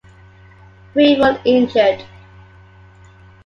[0.93, 2.03] Three were injured.